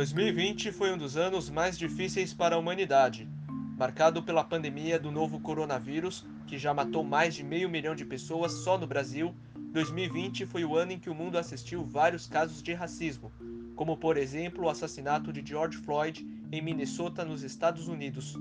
2020 0.00 0.72
foi 0.72 0.90
um 0.90 0.96
dos 0.96 1.18
anos 1.18 1.50
mais 1.50 1.76
difíceis 1.76 2.32
para 2.32 2.56
a 2.56 2.58
humanidade, 2.58 3.28
marcado 3.76 4.22
pela 4.22 4.42
pandemia 4.42 4.98
do 4.98 5.12
novo 5.12 5.38
coronavírus, 5.40 6.26
que 6.46 6.56
já 6.56 6.72
matou 6.72 7.04
mais 7.04 7.34
de 7.34 7.44
meio 7.44 7.68
milhão 7.68 7.94
de 7.94 8.06
pessoas 8.06 8.50
só 8.64 8.78
no 8.78 8.86
Brasil. 8.86 9.34
2020 9.72 10.46
foi 10.46 10.64
o 10.64 10.74
ano 10.74 10.92
em 10.92 10.98
que 10.98 11.10
o 11.10 11.14
mundo 11.14 11.36
assistiu 11.36 11.84
vários 11.84 12.26
casos 12.26 12.62
de 12.62 12.72
racismo, 12.72 13.30
como 13.76 13.94
por 13.94 14.16
exemplo 14.16 14.64
o 14.64 14.70
assassinato 14.70 15.30
de 15.30 15.46
George 15.46 15.76
Floyd 15.76 16.26
em 16.50 16.62
Minnesota, 16.62 17.22
nos 17.22 17.42
Estados 17.42 17.86
Unidos. 17.86 18.38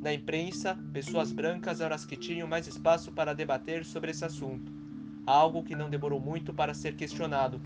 Na 0.00 0.12
imprensa, 0.12 0.76
pessoas 0.92 1.30
brancas 1.30 1.80
eram 1.80 1.94
as 1.94 2.04
que 2.04 2.16
tinham 2.16 2.48
mais 2.48 2.66
espaço 2.66 3.12
para 3.12 3.32
debater 3.32 3.84
sobre 3.84 4.10
esse 4.10 4.24
assunto, 4.24 4.72
algo 5.26 5.62
que 5.62 5.74
não 5.74 5.90
demorou 5.90 6.20
muito 6.20 6.54
para 6.54 6.72
ser 6.72 6.94
questionado. 6.94 7.60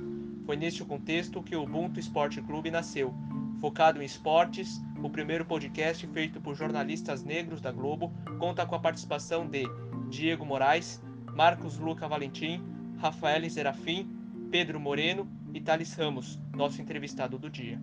Foi 0.46 0.56
neste 0.56 0.84
contexto 0.84 1.42
que 1.42 1.54
o 1.54 1.62
Ubuntu 1.62 2.00
Esporte 2.00 2.40
Clube 2.40 2.70
nasceu, 2.70 3.14
focado 3.60 4.02
em 4.02 4.06
esportes, 4.06 4.80
o 5.02 5.08
primeiro 5.08 5.44
podcast 5.44 6.06
feito 6.08 6.40
por 6.40 6.54
jornalistas 6.54 7.22
negros 7.22 7.60
da 7.60 7.70
Globo 7.70 8.12
conta 8.38 8.66
com 8.66 8.74
a 8.74 8.80
participação 8.80 9.46
de 9.46 9.64
Diego 10.08 10.44
Moraes, 10.44 11.02
Marcos 11.36 11.78
Luca 11.78 12.08
Valentim, 12.08 12.62
Rafael 12.98 13.48
Serafim, 13.48 14.08
Pedro 14.50 14.80
Moreno 14.80 15.28
e 15.54 15.60
Thales 15.60 15.94
Ramos, 15.94 16.38
nosso 16.54 16.80
entrevistado 16.82 17.38
do 17.38 17.48
dia. 17.48 17.80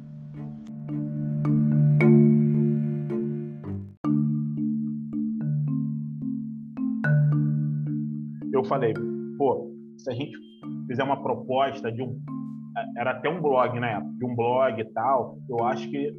Eu 8.51 8.63
falei, 8.63 8.93
se 10.07 10.11
a 10.11 10.13
gente 10.13 10.37
fizer 10.87 11.03
uma 11.03 11.21
proposta 11.21 11.91
de 11.91 12.01
um 12.01 12.17
era 12.95 13.11
até 13.11 13.27
um 13.27 13.41
blog 13.41 13.77
época, 13.77 14.13
de 14.17 14.25
um 14.25 14.35
blog 14.35 14.79
e 14.79 14.85
tal, 14.93 15.39
eu 15.49 15.63
acho 15.65 15.89
que 15.89 16.15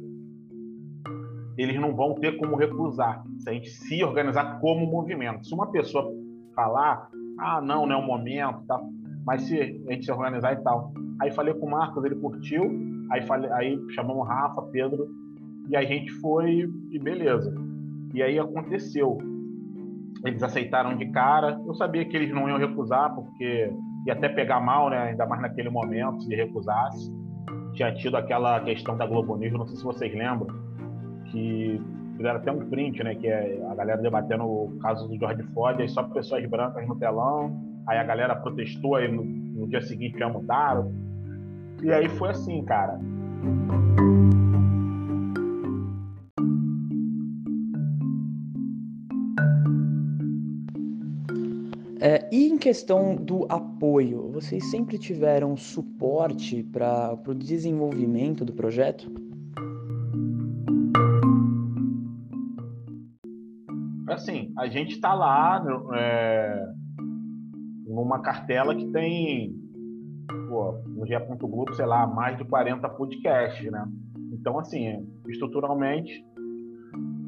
eles 1.57 1.79
não 1.79 1.95
vão 1.95 2.15
ter 2.15 2.37
como 2.37 2.55
recusar 2.55 3.23
se 3.39 3.49
a 3.49 3.53
gente 3.53 3.69
se 3.69 4.03
organizar 4.03 4.59
como 4.59 4.85
movimento. 4.85 5.47
Se 5.47 5.53
uma 5.53 5.71
pessoa 5.71 6.11
falar, 6.53 7.09
ah, 7.39 7.61
não, 7.61 7.85
não 7.85 7.95
é 7.95 7.97
o 7.97 8.05
momento, 8.05 8.65
tá? 8.67 8.79
mas 9.25 9.43
se 9.43 9.59
a 9.59 9.91
gente 9.91 10.05
se 10.05 10.11
organizar 10.11 10.53
e 10.53 10.63
tal. 10.63 10.93
Aí 11.21 11.31
falei 11.31 11.53
com 11.53 11.65
o 11.65 11.71
Marcos, 11.71 12.03
ele 12.03 12.15
curtiu, 12.15 12.63
aí, 13.09 13.21
falei, 13.25 13.51
aí 13.51 13.79
chamamos 13.91 14.27
Rafa, 14.27 14.61
Pedro, 14.63 15.07
e 15.69 15.75
a 15.75 15.81
gente 15.83 16.11
foi 16.13 16.69
e 16.91 16.99
beleza. 16.99 17.53
E 18.13 18.21
aí 18.21 18.37
aconteceu. 18.37 19.17
Eles 20.25 20.43
aceitaram 20.43 20.97
de 20.97 21.05
cara. 21.07 21.59
Eu 21.65 21.73
sabia 21.75 22.05
que 22.05 22.15
eles 22.15 22.33
não 22.33 22.49
iam 22.49 22.57
recusar, 22.57 23.13
porque 23.15 23.71
e 24.05 24.11
até 24.11 24.29
pegar 24.29 24.59
mal, 24.59 24.89
né? 24.89 25.09
ainda 25.09 25.25
mais 25.25 25.41
naquele 25.41 25.69
momento, 25.69 26.23
se 26.23 26.35
recusasse. 26.35 27.11
Tinha 27.73 27.93
tido 27.93 28.17
aquela 28.17 28.59
questão 28.61 28.97
da 28.97 29.05
Globo 29.05 29.35
News, 29.37 29.53
não 29.53 29.67
sei 29.67 29.77
se 29.77 29.83
vocês 29.83 30.13
lembram, 30.13 30.47
que 31.25 31.79
fizeram 32.17 32.37
até 32.37 32.51
um 32.51 32.69
print, 32.69 33.03
né? 33.03 33.15
Que 33.15 33.27
é 33.27 33.65
a 33.69 33.75
galera 33.75 34.01
debatendo 34.01 34.43
o 34.43 34.77
caso 34.81 35.07
do 35.07 35.17
George 35.17 35.43
Floyd, 35.53 35.81
aí 35.81 35.89
só 35.89 36.03
pessoas 36.03 36.45
brancas 36.49 36.87
no 36.87 36.97
telão, 36.97 37.55
aí 37.87 37.97
a 37.97 38.03
galera 38.03 38.35
protestou, 38.35 38.95
aí 38.95 39.11
no, 39.11 39.23
no 39.23 39.67
dia 39.67 39.81
seguinte 39.81 40.17
já 40.17 40.27
mudaram. 40.27 40.91
E 41.83 41.91
aí 41.91 42.09
foi 42.09 42.29
assim, 42.29 42.63
cara. 42.65 42.99
É, 52.09 52.27
e 52.31 52.47
em 52.47 52.57
questão 52.57 53.15
do 53.15 53.45
apoio, 53.47 54.31
vocês 54.31 54.71
sempre 54.71 54.97
tiveram 54.97 55.55
suporte 55.55 56.63
para 56.63 57.15
o 57.27 57.35
desenvolvimento 57.35 58.43
do 58.43 58.51
projeto? 58.51 59.07
Assim, 64.07 64.51
a 64.57 64.67
gente 64.67 64.93
está 64.93 65.13
lá 65.13 65.63
é, 65.93 66.73
numa 67.85 68.19
cartela 68.23 68.73
que 68.73 68.87
tem 68.87 69.55
pô, 70.47 70.81
no 70.87 71.05
G. 71.05 71.15
Globo, 71.19 71.75
sei 71.75 71.85
lá, 71.85 72.07
mais 72.07 72.39
de 72.39 72.43
40 72.43 72.89
podcasts, 72.89 73.71
né? 73.71 73.87
Então, 74.33 74.57
assim, 74.57 75.07
estruturalmente, 75.27 76.25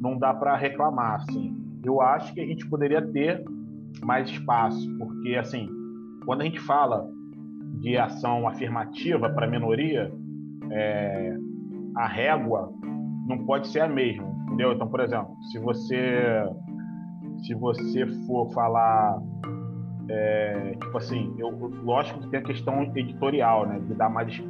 não 0.02 0.18
dá 0.18 0.34
para 0.34 0.58
reclamar, 0.58 1.22
assim. 1.22 1.56
Eu 1.86 2.02
acho 2.02 2.34
que 2.34 2.42
a 2.42 2.48
gente 2.48 2.68
poderia 2.68 3.00
ter 3.00 3.46
mais 4.04 4.30
espaço, 4.30 4.88
porque 4.98 5.36
assim, 5.36 5.70
quando 6.26 6.42
a 6.42 6.46
gente 6.46 6.60
fala 6.60 7.08
de 7.80 7.98
ação 7.98 8.48
afirmativa 8.48 9.30
para 9.30 9.48
minoria, 9.48 10.12
é, 10.72 11.38
a 11.96 12.08
régua 12.08 12.72
não 13.28 13.46
pode 13.46 13.68
ser 13.68 13.82
a 13.82 13.88
mesma, 13.88 14.28
entendeu? 14.46 14.74
Então, 14.74 14.88
por 14.88 15.00
exemplo, 15.00 15.36
se 15.52 15.60
você 15.60 16.44
se 17.44 17.54
você 17.56 18.06
for 18.28 18.52
falar 18.54 19.20
é, 20.10 20.76
tipo 20.80 20.98
assim, 20.98 21.34
eu 21.38 21.50
lógico 21.84 22.20
que 22.22 22.30
tem 22.30 22.40
a 22.40 22.44
questão 22.44 22.84
editorial, 22.96 23.66
né, 23.66 23.80
de 23.80 23.94
dar 23.94 24.10
mais 24.10 24.42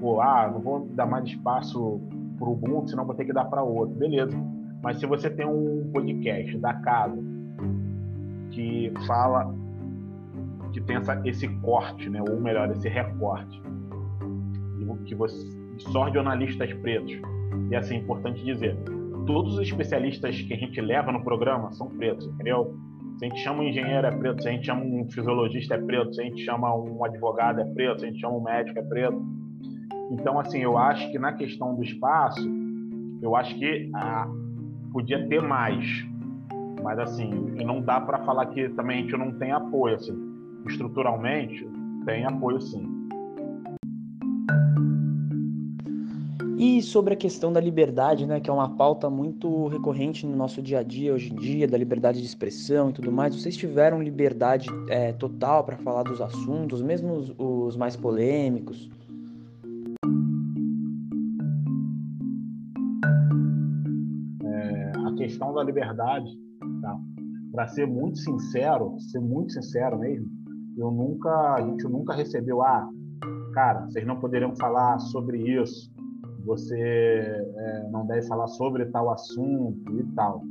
pô, 0.00 0.20
ah, 0.20 0.50
não 0.52 0.60
vou 0.60 0.86
dar 0.90 1.06
mais 1.06 1.24
espaço 1.24 2.00
para 2.38 2.48
o 2.48 2.52
Ubuntu, 2.52 2.90
senão 2.90 3.06
vou 3.06 3.14
ter 3.14 3.24
que 3.24 3.32
dar 3.32 3.46
para 3.46 3.62
outro, 3.62 3.94
beleza? 3.94 4.36
Mas 4.82 4.98
se 4.98 5.06
você 5.06 5.30
tem 5.30 5.46
um 5.46 5.90
podcast 5.92 6.58
da 6.58 6.74
casa 6.74 7.35
que 8.56 8.90
fala 9.06 9.54
que 10.72 10.80
tem 10.80 10.96
esse 11.26 11.46
corte, 11.60 12.08
né, 12.08 12.22
ou 12.26 12.40
melhor, 12.40 12.70
esse 12.70 12.88
recorte, 12.88 13.62
que 15.04 15.14
você 15.14 15.54
só 15.78 16.10
jornalistas 16.10 16.72
pretos. 16.74 17.12
E 17.70 17.76
assim, 17.76 17.96
é 17.96 17.98
importante 17.98 18.42
dizer, 18.42 18.74
todos 19.26 19.54
os 19.54 19.60
especialistas 19.60 20.40
que 20.40 20.54
a 20.54 20.56
gente 20.56 20.80
leva 20.80 21.12
no 21.12 21.22
programa 21.22 21.70
são 21.72 21.88
pretos, 21.88 22.26
entendeu? 22.26 22.74
Se 23.18 23.26
a 23.26 23.28
gente 23.28 23.40
chama 23.40 23.60
um 23.60 23.64
engenheiro 23.64 24.06
é 24.06 24.10
preto, 24.10 24.42
se 24.42 24.48
a 24.48 24.52
gente 24.52 24.64
chama 24.64 24.82
um 24.82 25.06
fisiologista 25.10 25.74
é 25.74 25.78
preto, 25.78 26.14
se 26.14 26.22
a 26.22 26.24
gente 26.24 26.42
chama 26.42 26.74
um 26.74 27.04
advogado 27.04 27.60
é 27.60 27.64
preto, 27.64 28.00
se 28.00 28.06
a 28.06 28.08
gente 28.08 28.20
chama 28.20 28.36
um 28.36 28.42
médico 28.42 28.78
é 28.78 28.82
preto. 28.82 29.22
Então, 30.10 30.38
assim, 30.38 30.60
eu 30.60 30.78
acho 30.78 31.10
que 31.10 31.18
na 31.18 31.32
questão 31.32 31.74
do 31.74 31.82
espaço, 31.82 32.48
eu 33.20 33.36
acho 33.36 33.54
que 33.58 33.90
ah, 33.94 34.26
podia 34.92 35.28
ter 35.28 35.42
mais, 35.42 36.06
mas 36.82 36.98
assim, 36.98 37.30
não 37.64 37.80
dá 37.80 38.00
para 38.00 38.18
falar 38.18 38.46
que 38.46 38.68
também 38.70 38.98
a 38.98 39.02
gente 39.02 39.16
não 39.16 39.32
tem 39.32 39.52
apoio, 39.52 39.96
assim. 39.96 40.14
Estruturalmente, 40.66 41.68
tem 42.04 42.24
apoio 42.24 42.60
sim. 42.60 42.96
E 46.58 46.80
sobre 46.80 47.12
a 47.12 47.16
questão 47.16 47.52
da 47.52 47.60
liberdade, 47.60 48.24
né, 48.24 48.40
que 48.40 48.48
é 48.48 48.52
uma 48.52 48.68
pauta 48.68 49.10
muito 49.10 49.68
recorrente 49.68 50.26
no 50.26 50.34
nosso 50.34 50.62
dia 50.62 50.78
a 50.78 50.82
dia 50.82 51.12
hoje 51.12 51.30
em 51.30 51.36
dia, 51.36 51.68
da 51.68 51.76
liberdade 51.76 52.18
de 52.18 52.26
expressão 52.26 52.88
e 52.88 52.92
tudo 52.94 53.12
mais, 53.12 53.34
vocês 53.34 53.54
tiveram 53.56 54.02
liberdade 54.02 54.68
é, 54.88 55.12
total 55.12 55.64
para 55.64 55.76
falar 55.76 56.04
dos 56.04 56.20
assuntos, 56.20 56.80
mesmo 56.80 57.12
os, 57.12 57.34
os 57.36 57.76
mais 57.76 57.94
polêmicos? 57.94 58.88
É, 64.42 64.92
a 65.04 65.12
questão 65.14 65.52
da 65.52 65.62
liberdade 65.62 66.45
Tá? 66.86 66.96
Para 67.50 67.66
ser 67.66 67.84
muito 67.84 68.18
sincero, 68.18 68.96
ser 69.00 69.18
muito 69.18 69.54
sincero 69.54 69.98
mesmo, 69.98 70.28
eu 70.78 70.88
nunca, 70.92 71.54
a 71.54 71.60
gente 71.60 71.82
nunca 71.84 72.14
recebeu, 72.14 72.62
ah, 72.62 72.88
cara, 73.54 73.86
vocês 73.86 74.06
não 74.06 74.20
poderiam 74.20 74.54
falar 74.54 74.96
sobre 75.00 75.38
isso, 75.60 75.92
você 76.44 76.78
é, 76.78 77.88
não 77.90 78.06
deve 78.06 78.24
falar 78.28 78.46
sobre 78.46 78.86
tal 78.86 79.10
assunto 79.10 79.98
e 79.98 80.04
tal. 80.14 80.44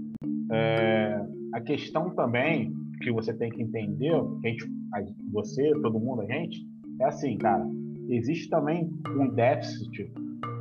É, 0.51 1.25
a 1.53 1.62
questão 1.62 2.09
também 2.09 2.74
que 3.01 3.12
você 3.13 3.34
tem 3.34 3.50
que 3.50 3.62
entender, 3.62 4.12
que 4.41 4.47
a 4.94 5.00
gente, 5.00 5.16
você, 5.31 5.72
todo 5.81 5.97
mundo, 5.97 6.22
a 6.24 6.25
gente, 6.25 6.68
é 7.00 7.06
assim, 7.06 7.38
cara, 7.38 7.66
existe 8.10 8.50
também 8.50 8.89
um 9.18 9.30
déficit 9.30 10.12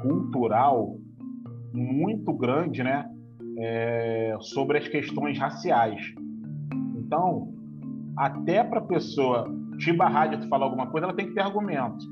cultural 0.03 0.97
muito 1.73 2.33
grande, 2.33 2.85
né, 2.85 3.11
é, 3.59 4.37
sobre 4.41 4.79
as 4.79 4.89
questões 4.89 5.39
raciais. 5.39 6.15
Então, 6.97 7.53
até 8.17 8.63
para 8.63 8.79
a 8.79 8.85
pessoa 8.85 9.51
te 9.79 9.93
barrar 9.93 10.37
de 10.37 10.49
falar 10.49 10.67
alguma 10.67 10.87
coisa, 10.87 11.07
ela 11.07 11.17
tem 11.17 11.27
que 11.27 11.35
ter 11.35 11.41
argumento, 11.41 12.05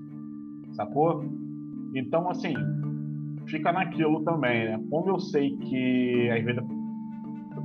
sacou? 0.72 1.24
Então, 1.94 2.28
assim, 2.30 2.54
fica 3.46 3.72
naquilo 3.72 4.22
também, 4.24 4.64
né? 4.64 4.80
Como 4.90 5.10
eu 5.10 5.18
sei 5.20 5.56
que, 5.56 6.30
às 6.30 6.44
vezes, 6.44 6.62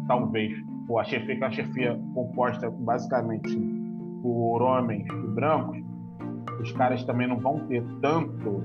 talvez, 0.08 0.54
a 0.98 1.04
chefia, 1.04 1.46
a 1.46 1.52
chefia 1.52 2.00
composta 2.14 2.70
basicamente 2.70 3.58
por 4.22 4.62
homens 4.62 5.06
e 5.08 5.28
brancos, 5.34 5.78
os 6.62 6.72
caras 6.74 7.04
também 7.04 7.28
não 7.28 7.38
vão 7.38 7.68
ter 7.68 7.84
tanto 8.02 8.64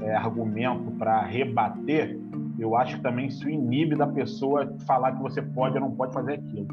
é, 0.00 0.14
argumento 0.14 0.90
para 0.92 1.22
rebater 1.22 2.18
eu 2.58 2.76
acho 2.76 2.96
que 2.96 3.02
também 3.02 3.26
isso 3.26 3.48
inibe 3.48 3.94
da 3.96 4.06
pessoa 4.06 4.76
falar 4.86 5.12
que 5.12 5.22
você 5.22 5.42
pode 5.42 5.74
ou 5.74 5.80
não 5.80 5.90
pode 5.90 6.12
fazer 6.12 6.34
aquilo. 6.34 6.68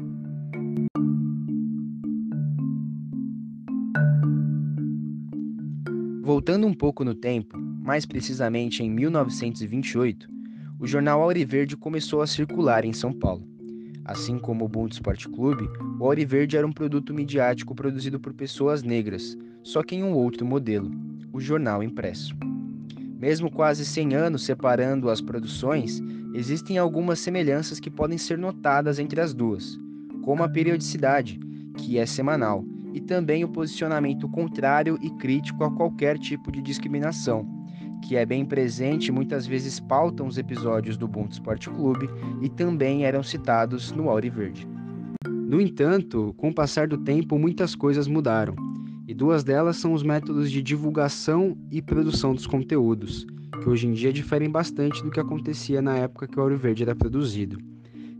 Voltando 6.22 6.66
um 6.66 6.72
pouco 6.72 7.04
no 7.04 7.14
tempo, 7.14 7.58
mais 7.58 8.06
precisamente 8.06 8.82
em 8.82 8.90
1928, 8.90 10.26
o 10.80 10.86
jornal 10.86 11.20
Auriverde 11.20 11.76
começou 11.76 12.22
a 12.22 12.26
circular 12.26 12.84
em 12.84 12.92
São 12.92 13.12
Paulo. 13.12 13.46
Assim 14.06 14.38
como 14.38 14.64
o 14.64 14.66
Ubuntu 14.66 14.94
Sport 14.94 15.26
Clube, 15.26 15.68
o 16.00 16.04
Auriverde 16.04 16.56
era 16.56 16.66
um 16.66 16.72
produto 16.72 17.12
midiático 17.14 17.74
produzido 17.74 18.18
por 18.18 18.32
pessoas 18.32 18.82
negras, 18.82 19.36
só 19.62 19.82
que 19.82 19.94
em 19.94 20.02
um 20.02 20.14
outro 20.14 20.46
modelo, 20.46 20.90
o 21.32 21.40
jornal 21.40 21.82
impresso. 21.82 22.34
Mesmo 23.24 23.50
quase 23.50 23.86
100 23.86 24.14
anos 24.14 24.44
separando 24.44 25.08
as 25.08 25.18
produções, 25.22 25.98
existem 26.34 26.76
algumas 26.76 27.18
semelhanças 27.18 27.80
que 27.80 27.90
podem 27.90 28.18
ser 28.18 28.36
notadas 28.36 28.98
entre 28.98 29.18
as 29.18 29.32
duas, 29.32 29.80
como 30.22 30.42
a 30.42 30.48
periodicidade, 30.48 31.40
que 31.78 31.96
é 31.96 32.04
semanal, 32.04 32.62
e 32.92 33.00
também 33.00 33.42
o 33.42 33.48
posicionamento 33.48 34.28
contrário 34.28 34.98
e 35.00 35.08
crítico 35.12 35.64
a 35.64 35.70
qualquer 35.70 36.18
tipo 36.18 36.52
de 36.52 36.60
discriminação, 36.60 37.48
que 38.02 38.14
é 38.14 38.26
bem 38.26 38.44
presente 38.44 39.06
e 39.06 39.12
muitas 39.12 39.46
vezes 39.46 39.80
pautam 39.80 40.26
os 40.26 40.36
episódios 40.36 40.98
do 40.98 41.06
Ubuntu 41.06 41.32
Sport 41.32 41.68
Clube 41.68 42.10
e 42.42 42.50
também 42.50 43.06
eram 43.06 43.22
citados 43.22 43.90
no 43.90 44.10
Auriverde. 44.10 44.68
No 45.26 45.62
entanto, 45.62 46.34
com 46.36 46.50
o 46.50 46.54
passar 46.54 46.86
do 46.88 46.98
tempo, 46.98 47.38
muitas 47.38 47.74
coisas 47.74 48.06
mudaram, 48.06 48.54
e 49.06 49.14
duas 49.14 49.44
delas 49.44 49.76
são 49.76 49.92
os 49.92 50.02
métodos 50.02 50.50
de 50.50 50.62
divulgação 50.62 51.56
e 51.70 51.82
produção 51.82 52.34
dos 52.34 52.46
conteúdos, 52.46 53.26
que 53.62 53.68
hoje 53.68 53.86
em 53.86 53.92
dia 53.92 54.12
diferem 54.12 54.50
bastante 54.50 55.02
do 55.02 55.10
que 55.10 55.20
acontecia 55.20 55.82
na 55.82 55.96
época 55.96 56.26
que 56.26 56.38
o 56.38 56.42
Auriverde 56.42 56.82
era 56.82 56.94
produzido. 56.94 57.58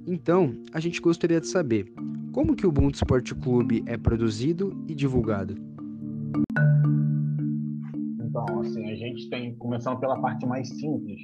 Então, 0.06 0.52
a 0.72 0.80
gente 0.80 1.00
gostaria 1.00 1.40
de 1.40 1.46
saber 1.46 1.90
como 2.32 2.54
que 2.54 2.66
o 2.66 2.68
Ubuntu 2.68 2.96
Sport 2.96 3.32
Clube 3.34 3.82
é 3.86 3.96
produzido 3.96 4.76
e 4.86 4.94
divulgado. 4.94 5.54
Então, 8.20 8.60
assim, 8.60 8.90
a 8.90 8.96
gente 8.96 9.30
tem, 9.30 9.54
começando 9.54 9.98
pela 10.00 10.20
parte 10.20 10.44
mais 10.44 10.68
simples, 10.68 11.22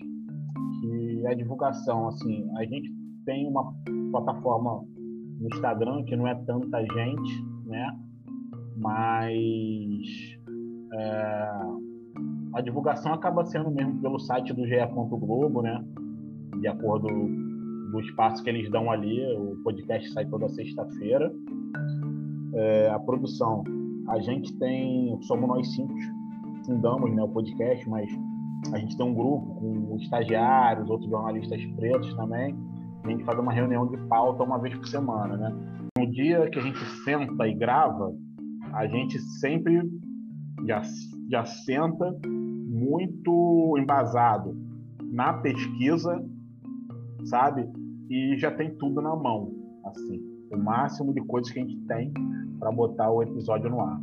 que 0.80 1.22
é 1.26 1.32
a 1.32 1.34
divulgação. 1.34 2.08
Assim, 2.08 2.48
a 2.56 2.64
gente 2.64 2.90
tem 3.26 3.46
uma 3.46 3.74
plataforma 4.10 4.82
no 5.40 5.48
Instagram 5.52 6.04
que 6.04 6.16
não 6.16 6.26
é 6.26 6.34
tanta 6.46 6.80
gente, 6.80 7.44
né? 7.66 7.98
Mas 8.80 10.36
é, 10.94 11.50
a 12.54 12.60
divulgação 12.60 13.12
acaba 13.12 13.44
sendo 13.44 13.70
mesmo 13.70 14.00
pelo 14.00 14.18
site 14.18 14.52
do 14.52 14.66
GE. 14.66 14.76
Globo, 15.10 15.62
né? 15.62 15.84
De 16.60 16.66
acordo 16.66 17.06
do 17.06 18.00
espaço 18.00 18.42
que 18.42 18.50
eles 18.50 18.70
dão 18.70 18.90
ali, 18.90 19.20
o 19.36 19.56
podcast 19.62 20.10
sai 20.12 20.26
toda 20.26 20.48
sexta-feira. 20.48 21.32
É, 22.54 22.88
a 22.90 22.98
produção, 22.98 23.62
a 24.08 24.18
gente 24.18 24.56
tem, 24.58 25.16
somos 25.22 25.48
nós 25.48 25.72
cinco 25.74 25.94
fundamos 26.64 27.12
né, 27.12 27.22
o 27.22 27.28
podcast, 27.28 27.88
mas 27.88 28.08
a 28.72 28.78
gente 28.78 28.96
tem 28.96 29.06
um 29.06 29.14
grupo 29.14 29.54
com 29.56 29.96
estagiários, 29.96 30.88
outros 30.88 31.10
jornalistas 31.10 31.64
pretos 31.76 32.14
também. 32.14 32.56
A 33.04 33.10
gente 33.10 33.24
faz 33.24 33.38
uma 33.38 33.52
reunião 33.52 33.86
de 33.86 33.96
pauta 34.08 34.42
uma 34.42 34.58
vez 34.58 34.74
por 34.76 34.86
semana, 34.86 35.36
né? 35.36 35.52
No 35.98 36.06
dia 36.10 36.48
que 36.50 36.58
a 36.58 36.62
gente 36.62 36.78
senta 37.04 37.48
e 37.48 37.54
grava, 37.54 38.14
a 38.72 38.86
gente 38.86 39.18
sempre 39.18 39.80
já, 40.66 40.82
já 41.28 41.44
senta 41.44 42.16
muito 42.26 43.76
embasado 43.78 44.56
na 45.02 45.34
pesquisa, 45.34 46.24
sabe? 47.24 47.68
E 48.08 48.36
já 48.38 48.50
tem 48.50 48.74
tudo 48.76 49.00
na 49.00 49.14
mão, 49.14 49.52
assim, 49.84 50.20
o 50.52 50.56
máximo 50.56 51.12
de 51.12 51.20
coisas 51.22 51.52
que 51.52 51.60
a 51.60 51.62
gente 51.62 51.76
tem 51.86 52.12
para 52.58 52.70
botar 52.70 53.10
o 53.10 53.22
episódio 53.22 53.70
no 53.70 53.80
ar. 53.80 54.00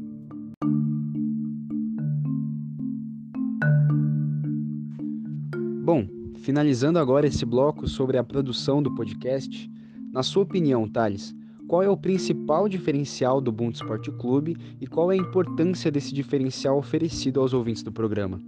Bom, 5.83 6.05
finalizando 6.39 6.99
agora 6.99 7.27
esse 7.27 7.45
bloco 7.45 7.87
sobre 7.87 8.17
a 8.17 8.23
produção 8.23 8.83
do 8.83 8.93
podcast, 8.93 9.71
na 10.11 10.21
sua 10.21 10.43
opinião, 10.43 10.87
Thales, 10.87 11.33
qual 11.67 11.83
é 11.83 11.89
o 11.89 11.97
principal 11.97 12.69
diferencial 12.69 13.41
do 13.41 13.49
Ubuntu 13.49 13.75
Sport 13.75 14.09
Clube 14.19 14.55
e 14.79 14.87
qual 14.87 15.11
é 15.11 15.15
a 15.15 15.17
importância 15.17 15.91
desse 15.91 16.13
diferencial 16.13 16.77
oferecido 16.77 17.41
aos 17.41 17.53
ouvintes 17.53 17.83
do 17.83 17.91
programa? 17.91 18.39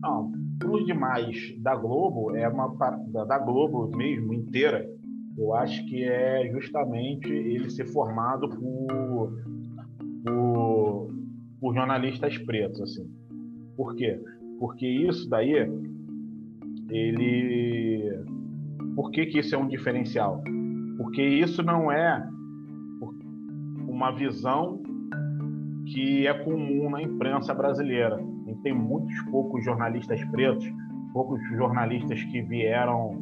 Não, 0.00 0.32
demais 0.84 1.54
da 1.58 1.74
Globo, 1.74 2.36
é 2.36 2.48
uma 2.48 2.68
da 3.26 3.38
Globo 3.38 3.88
mesmo 3.96 4.32
inteira, 4.32 4.88
eu 5.36 5.52
acho 5.52 5.84
que 5.86 6.02
é 6.02 6.48
justamente 6.50 7.30
ele 7.30 7.68
ser 7.68 7.86
formado 7.86 8.48
por, 8.48 9.32
por, 10.24 11.10
por 11.60 11.74
jornalistas 11.74 12.38
pretos, 12.38 12.80
assim. 12.80 13.06
Por 13.76 13.94
quê? 13.94 14.18
Porque 14.58 14.86
isso 14.86 15.28
daí, 15.28 15.52
ele. 16.88 18.24
Que, 19.16 19.24
que 19.24 19.38
isso 19.38 19.54
é 19.54 19.58
um 19.58 19.66
diferencial? 19.66 20.44
Porque 20.98 21.22
isso 21.22 21.62
não 21.62 21.90
é 21.90 22.22
uma 23.88 24.12
visão 24.12 24.82
que 25.86 26.26
é 26.26 26.34
comum 26.34 26.90
na 26.90 27.00
imprensa 27.00 27.54
brasileira. 27.54 28.18
Gente 28.44 28.60
tem 28.60 28.74
muitos 28.74 29.18
poucos 29.30 29.64
jornalistas 29.64 30.22
pretos, 30.24 30.70
poucos 31.14 31.40
jornalistas 31.56 32.22
que 32.24 32.42
vieram 32.42 33.16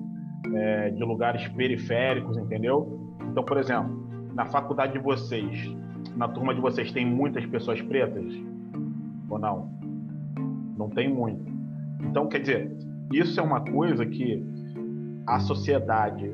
é, 0.52 0.90
de 0.90 1.04
lugares 1.04 1.46
periféricos, 1.50 2.36
entendeu? 2.38 3.14
Então, 3.30 3.44
por 3.44 3.56
exemplo, 3.56 3.96
na 4.34 4.46
faculdade 4.46 4.94
de 4.94 4.98
vocês, 4.98 5.72
na 6.16 6.26
turma 6.26 6.52
de 6.56 6.60
vocês, 6.60 6.90
tem 6.90 7.06
muitas 7.06 7.46
pessoas 7.46 7.80
pretas? 7.80 8.34
Ou 9.30 9.38
não? 9.38 9.70
não 10.76 10.90
tem 10.90 11.08
muito. 11.08 11.44
Então, 12.02 12.26
quer 12.26 12.40
dizer, 12.40 12.76
isso 13.12 13.38
é 13.38 13.42
uma 13.44 13.60
coisa 13.60 14.04
que 14.04 14.44
a 15.26 15.38
sociedade 15.40 16.30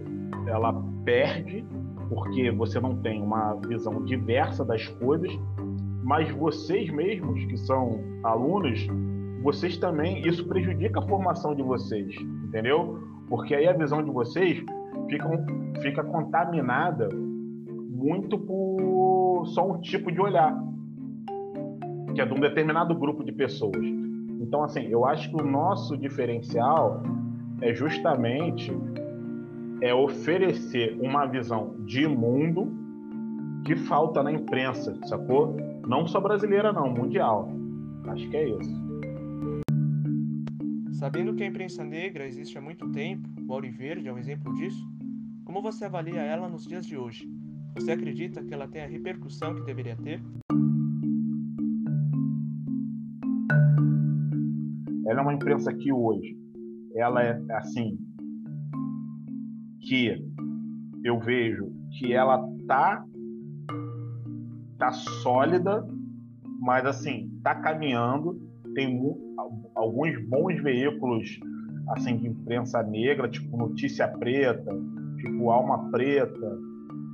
ela 0.46 0.82
perde 1.04 1.64
porque 2.08 2.50
você 2.50 2.80
não 2.80 2.96
tem 2.96 3.22
uma 3.22 3.54
visão 3.54 4.04
diversa 4.04 4.64
das 4.64 4.86
coisas, 4.88 5.30
mas 6.02 6.28
vocês 6.32 6.90
mesmos 6.90 7.44
que 7.44 7.56
são 7.56 8.00
alunos, 8.24 8.84
vocês 9.42 9.76
também 9.76 10.26
isso 10.26 10.46
prejudica 10.48 10.98
a 10.98 11.02
formação 11.06 11.54
de 11.54 11.62
vocês, 11.62 12.16
entendeu? 12.44 12.98
Porque 13.28 13.54
aí 13.54 13.68
a 13.68 13.72
visão 13.72 14.02
de 14.02 14.10
vocês 14.10 14.58
fica, 15.08 15.46
fica 15.80 16.02
contaminada 16.02 17.08
muito 17.12 18.36
por 18.36 19.44
só 19.46 19.70
um 19.70 19.80
tipo 19.80 20.10
de 20.10 20.20
olhar, 20.20 20.60
que 22.12 22.20
é 22.20 22.26
de 22.26 22.34
um 22.34 22.40
determinado 22.40 22.92
grupo 22.92 23.22
de 23.22 23.30
pessoas. 23.30 23.86
Então, 24.40 24.64
assim, 24.64 24.86
eu 24.88 25.04
acho 25.04 25.30
que 25.30 25.40
o 25.40 25.46
nosso 25.46 25.96
diferencial 25.96 27.02
é 27.62 27.74
justamente 27.74 28.72
é 29.82 29.94
oferecer 29.94 30.96
uma 31.00 31.26
visão 31.26 31.74
de 31.86 32.06
mundo 32.06 32.72
que 33.64 33.76
falta 33.76 34.22
na 34.22 34.32
imprensa, 34.32 34.98
sacou? 35.06 35.56
Não 35.86 36.06
só 36.06 36.20
brasileira, 36.20 36.72
não, 36.72 36.90
mundial. 36.90 37.50
Acho 38.08 38.28
que 38.28 38.36
é 38.36 38.48
isso. 38.48 38.90
Sabendo 40.92 41.34
que 41.34 41.42
a 41.42 41.46
imprensa 41.46 41.82
negra 41.82 42.26
existe 42.26 42.58
há 42.58 42.60
muito 42.60 42.90
tempo, 42.90 43.26
o 43.48 43.52
Auriverde 43.52 44.08
é 44.08 44.12
um 44.12 44.18
exemplo 44.18 44.54
disso, 44.54 44.86
como 45.44 45.62
você 45.62 45.84
avalia 45.84 46.20
ela 46.20 46.48
nos 46.48 46.66
dias 46.66 46.86
de 46.86 46.96
hoje? 46.96 47.28
Você 47.74 47.92
acredita 47.92 48.42
que 48.42 48.52
ela 48.52 48.68
tem 48.68 48.82
a 48.82 48.86
repercussão 48.86 49.54
que 49.54 49.62
deveria 49.62 49.96
ter? 49.96 50.20
Ela 55.06 55.20
é 55.20 55.22
uma 55.22 55.34
imprensa 55.34 55.72
que 55.72 55.92
hoje, 55.92 56.39
ela 57.00 57.22
é 57.22 57.40
assim, 57.52 57.98
que 59.80 60.22
eu 61.02 61.18
vejo 61.18 61.72
que 61.98 62.12
ela 62.12 62.38
tá 62.66 63.04
tá 64.78 64.92
sólida, 64.92 65.86
mas 66.60 66.86
assim, 66.86 67.30
tá 67.42 67.54
caminhando, 67.54 68.40
tem 68.74 68.98
alguns 69.74 70.18
bons 70.26 70.62
veículos 70.62 71.38
assim 71.90 72.16
de 72.16 72.28
imprensa 72.28 72.82
negra, 72.82 73.28
tipo 73.28 73.56
Notícia 73.56 74.08
Preta, 74.08 74.70
tipo 75.18 75.50
Alma 75.50 75.90
Preta, 75.90 76.58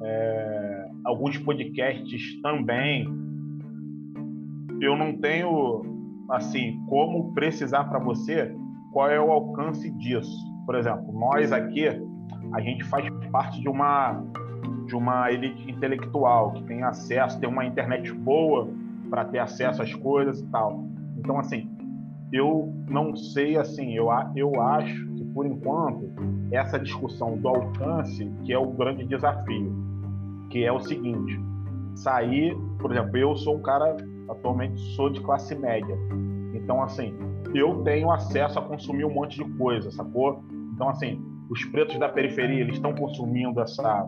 é, 0.02 0.90
alguns 1.04 1.38
podcasts 1.38 2.40
também. 2.42 3.08
Eu 4.80 4.96
não 4.96 5.16
tenho 5.16 5.82
assim, 6.30 6.78
como 6.88 7.32
precisar 7.34 7.84
para 7.84 7.98
você 7.98 8.54
qual 8.96 9.10
é 9.10 9.20
o 9.20 9.30
alcance 9.30 9.90
disso. 9.90 10.34
Por 10.64 10.74
exemplo, 10.74 11.12
nós 11.12 11.52
aqui, 11.52 11.86
a 12.54 12.60
gente 12.62 12.82
faz 12.84 13.06
parte 13.30 13.60
de 13.60 13.68
uma 13.68 14.24
de 14.86 14.96
uma 14.96 15.30
elite 15.30 15.70
intelectual 15.70 16.52
que 16.52 16.62
tem 16.62 16.82
acesso, 16.82 17.38
tem 17.38 17.46
uma 17.46 17.66
internet 17.66 18.10
boa 18.14 18.70
para 19.10 19.26
ter 19.26 19.40
acesso 19.40 19.82
às 19.82 19.92
coisas 19.96 20.40
e 20.40 20.46
tal. 20.46 20.82
Então, 21.18 21.38
assim, 21.38 21.68
eu 22.32 22.72
não 22.88 23.14
sei, 23.14 23.58
assim, 23.58 23.94
eu, 23.94 24.08
eu 24.34 24.62
acho 24.62 25.06
que, 25.08 25.24
por 25.26 25.44
enquanto, 25.44 26.10
essa 26.50 26.78
discussão 26.78 27.36
do 27.36 27.48
alcance 27.48 28.32
que 28.44 28.52
é 28.52 28.58
o 28.58 28.70
grande 28.70 29.04
desafio, 29.04 29.74
que 30.48 30.64
é 30.64 30.72
o 30.72 30.80
seguinte, 30.80 31.38
sair, 31.96 32.56
por 32.78 32.92
exemplo, 32.92 33.14
eu 33.18 33.36
sou 33.36 33.56
um 33.56 33.62
cara 33.62 33.94
atualmente 34.30 34.80
sou 34.94 35.10
de 35.10 35.20
classe 35.20 35.54
média. 35.54 35.98
Então 36.56 36.82
assim, 36.82 37.14
eu 37.54 37.82
tenho 37.82 38.10
acesso 38.10 38.58
a 38.58 38.62
consumir 38.62 39.04
um 39.04 39.12
monte 39.12 39.42
de 39.42 39.50
coisa, 39.56 39.90
sacou? 39.90 40.42
Então 40.74 40.88
assim, 40.88 41.20
os 41.50 41.64
pretos 41.66 41.98
da 41.98 42.08
periferia, 42.08 42.60
eles 42.60 42.74
estão 42.74 42.94
consumindo 42.94 43.60
essa 43.60 44.06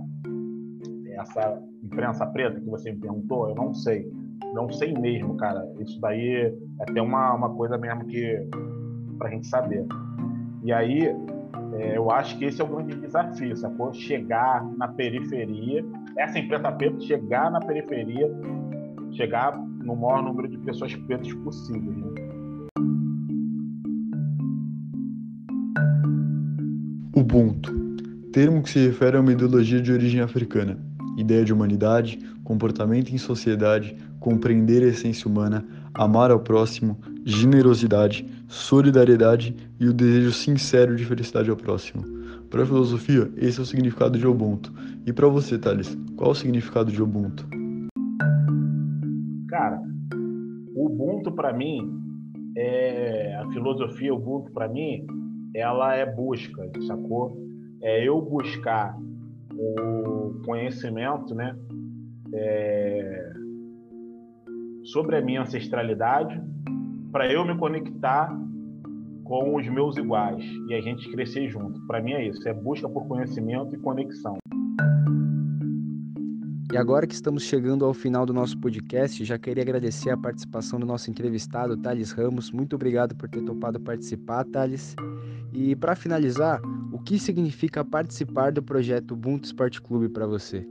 essa 1.21 1.61
imprensa 1.83 2.25
preta 2.26 2.61
que 2.61 2.69
você 2.69 2.93
me 2.93 2.99
perguntou? 2.99 3.49
Eu 3.49 3.55
não 3.55 3.75
sei. 3.75 4.11
Não 4.55 4.71
sei 4.71 4.93
mesmo, 4.95 5.37
cara. 5.37 5.67
Isso 5.81 6.00
daí 6.00 6.37
é 6.37 6.55
até 6.81 7.02
uma, 7.02 7.35
uma 7.35 7.50
coisa 7.55 7.76
mesmo 7.76 8.05
que 8.07 8.40
pra 9.19 9.31
gente 9.31 9.47
saber. 9.47 9.85
E 10.62 10.73
aí, 10.73 11.07
é, 11.75 11.97
eu 11.97 12.11
acho 12.11 12.38
que 12.38 12.45
esse 12.45 12.61
é 12.61 12.64
o 12.64 12.69
grande 12.69 12.95
desafio, 12.97 13.57
sacou? 13.57 13.93
Chegar 13.93 14.64
na 14.76 14.88
periferia, 14.88 15.85
essa 16.17 16.38
imprensa 16.38 16.71
preta 16.73 17.00
chegar 17.00 17.50
na 17.50 17.61
periferia, 17.61 18.31
chegar 19.12 19.59
no 19.59 19.97
maior 19.97 20.23
número 20.23 20.49
de 20.49 20.59
pessoas 20.59 20.95
pretas 20.95 21.33
possível. 21.35 21.93
Né? 21.93 22.27
Ubuntu, 27.14 27.75
termo 28.32 28.62
que 28.62 28.70
se 28.70 28.78
refere 28.78 29.16
a 29.16 29.20
uma 29.20 29.32
ideologia 29.32 29.82
de 29.82 29.92
origem 29.92 30.20
africana, 30.20 30.78
ideia 31.16 31.44
de 31.44 31.52
humanidade, 31.52 32.18
comportamento 32.44 33.11
em 33.11 33.18
sociedade, 33.18 33.97
compreender 34.20 34.82
a 34.82 34.87
essência 34.87 35.28
humana, 35.28 35.66
amar 35.92 36.30
ao 36.30 36.40
próximo, 36.40 36.97
generosidade, 37.25 38.25
solidariedade 38.47 39.54
e 39.80 39.88
o 39.88 39.92
desejo 39.92 40.32
sincero 40.32 40.97
de 40.97 41.04
felicidade 41.04 41.50
ao 41.50 41.56
próximo. 41.56 42.04
Para 42.49 42.62
a 42.62 42.66
filosofia, 42.66 43.30
esse 43.37 43.58
é 43.58 43.62
o 43.62 43.66
significado 43.66 44.18
de 44.18 44.26
Ubuntu. 44.26 44.73
E 45.04 45.12
para 45.12 45.28
você, 45.28 45.58
Thales, 45.58 45.99
qual 46.16 46.30
é 46.30 46.32
o 46.32 46.37
significado 46.37 46.90
de 46.90 47.02
Ubuntu? 47.02 47.47
Cara, 49.49 49.82
Ubuntu 50.75 51.32
para 51.32 51.52
mim 51.52 52.07
é 52.60 53.36
a 53.36 53.48
filosofia 53.52 54.12
Ubuntu 54.12 54.50
para 54.52 54.68
mim 54.68 55.06
ela 55.54 55.94
é 55.94 56.04
busca, 56.04 56.68
sacou? 56.86 57.36
É 57.80 58.06
eu 58.06 58.20
buscar 58.20 58.96
o 59.52 60.40
conhecimento, 60.44 61.34
né? 61.34 61.56
É, 62.34 63.32
sobre 64.84 65.16
a 65.16 65.20
minha 65.20 65.42
ancestralidade, 65.42 66.40
para 67.10 67.30
eu 67.32 67.44
me 67.44 67.56
conectar 67.56 68.28
com 69.24 69.56
os 69.56 69.68
meus 69.68 69.96
iguais 69.96 70.44
e 70.68 70.74
a 70.74 70.80
gente 70.80 71.10
crescer 71.10 71.48
junto. 71.48 71.80
Para 71.86 72.00
mim 72.00 72.12
é 72.12 72.26
isso, 72.26 72.46
é 72.48 72.52
busca 72.52 72.88
por 72.88 73.06
conhecimento 73.06 73.74
e 73.74 73.78
conexão. 73.78 74.38
E 76.70 76.76
agora 76.76 77.06
que 77.06 77.14
estamos 77.14 77.44
chegando 77.44 77.87
ao 77.87 77.94
final 77.94 78.26
do 78.26 78.34
nosso 78.34 78.58
podcast, 78.58 79.25
já 79.25 79.38
queria 79.38 79.62
agradecer 79.62 80.10
a 80.10 80.18
participação 80.18 80.78
do 80.78 80.84
nosso 80.84 81.10
entrevistado, 81.10 81.78
Thales 81.78 82.12
Ramos. 82.12 82.52
Muito 82.52 82.76
obrigado 82.76 83.16
por 83.16 83.26
ter 83.26 83.42
topado 83.42 83.80
participar, 83.80 84.44
Thales. 84.44 84.94
E 85.50 85.75
para 85.75 85.96
finalizar, 85.96 86.60
o 86.92 86.98
que 86.98 87.18
significa 87.18 87.82
participar 87.82 88.52
do 88.52 88.62
projeto 88.62 89.12
Ubuntu 89.12 89.46
Sport 89.46 89.80
Clube 89.80 90.10
para 90.10 90.26
você? 90.26 90.68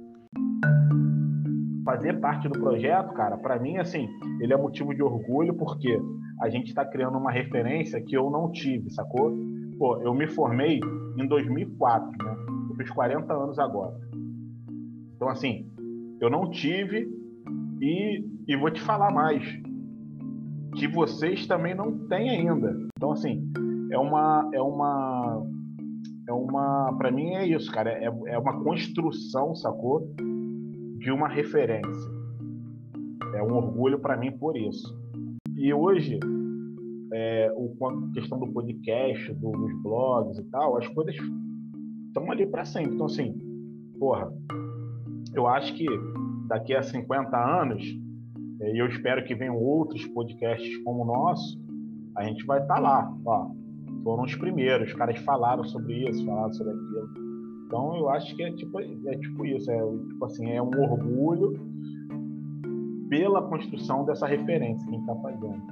Fazer 1.84 2.20
parte 2.20 2.48
do 2.48 2.60
projeto, 2.60 3.12
cara, 3.16 3.36
para 3.36 3.58
mim, 3.58 3.78
assim, 3.78 4.08
ele 4.40 4.54
é 4.54 4.58
motivo 4.58 4.94
de 4.94 5.02
orgulho 5.02 5.56
porque 5.56 6.00
a 6.42 6.48
gente 6.48 6.68
está 6.68 6.86
criando 6.86 7.18
uma 7.18 7.32
referência 7.32 8.00
que 8.00 8.16
eu 8.16 8.30
não 8.30 8.52
tive, 8.52 8.92
sacou? 8.92 9.36
Pô, 9.80 10.00
eu 10.04 10.14
me 10.14 10.28
formei 10.28 10.80
em 11.18 11.28
2004, 11.28 12.12
né? 12.24 12.36
Eu 12.70 12.76
fiz 12.76 12.92
40 12.92 13.34
anos 13.34 13.58
agora. 13.58 13.96
Então, 15.16 15.30
assim, 15.30 15.68
eu 16.20 16.30
não 16.30 16.50
tive 16.50 17.08
e, 17.82 18.24
e 18.48 18.58
vou 18.58 18.72
te 18.72 18.82
falar 18.82 19.12
mais 19.12 19.44
que 20.76 20.88
vocês 20.88 21.48
também 21.48 21.76
não 21.76 22.08
têm 22.08 22.30
ainda. 22.30 22.78
Então 22.98 23.12
assim 23.12 23.52
é 23.92 23.98
uma 23.98 24.50
é 24.54 24.62
uma 24.62 25.46
é 26.28 26.34
uma 26.34 26.96
para 26.98 27.12
mim 27.12 27.34
é 27.36 27.48
isso, 27.48 27.72
cara. 27.72 27.92
É, 27.92 28.06
é 28.06 28.38
uma 28.38 28.64
construção, 28.64 29.56
sacou? 29.56 30.14
De 31.00 31.12
uma 31.12 31.28
referência. 31.28 32.12
É 33.36 33.44
um 33.44 33.56
orgulho 33.56 34.00
para 34.00 34.18
mim 34.18 34.32
por 34.32 34.58
isso. 34.58 34.96
E 35.56 35.74
hoje 35.74 36.20
é, 37.14 37.52
o, 37.56 37.74
a 37.86 38.14
questão 38.14 38.40
do 38.40 38.52
podcast, 38.52 39.34
do, 39.36 39.52
dos 39.52 39.82
blogs 39.82 40.38
e 40.38 40.44
tal, 40.50 40.78
as 40.78 40.88
coisas 40.90 41.16
estão 42.08 42.30
ali 42.32 42.46
para 42.46 42.66
sempre. 42.66 42.96
Então 42.96 43.06
assim, 43.06 43.34
porra, 44.00 44.32
eu 45.38 45.48
acho 45.48 45.74
que 45.76 45.86
daqui 46.48 46.74
a 46.74 46.82
50 46.82 47.38
anos, 47.38 47.84
eh, 48.62 48.74
e 48.74 48.80
eu 48.80 48.88
espero 48.88 49.24
que 49.24 49.36
venham 49.36 49.56
outros 49.56 50.06
podcasts 50.08 50.78
como 50.84 51.04
o 51.04 51.06
nosso, 51.06 51.62
a 52.16 52.24
gente 52.24 52.46
vai 52.46 52.60
estar 52.60 52.76
tá 52.76 52.82
lá. 52.82 53.14
Ó, 53.26 53.52
foram 54.04 54.24
os 54.24 54.36
primeiros, 54.36 54.90
os 54.90 54.96
caras 54.96 55.18
falaram 55.20 55.64
sobre 55.64 56.10
isso, 56.10 56.26
falaram 56.26 56.54
sobre 56.54 56.74
aquilo. 56.74 57.28
Então 57.68 57.96
eu 57.98 58.10
acho 58.10 58.36
que 58.36 58.44
é 58.44 58.52
tipo, 58.52 58.80
é 58.80 59.18
tipo 59.18 59.46
isso, 59.46 59.70
é 59.70 59.78
tipo 59.78 60.26
assim, 60.26 60.50
é 60.50 60.62
um 60.62 60.72
orgulho 60.80 61.54
pela 63.10 63.42
construção 63.44 64.06
dessa 64.06 64.26
referência 64.26 64.86
que 64.88 64.96
a 64.96 64.98
gente 64.98 65.10
está 65.10 65.16
fazendo. 65.22 65.68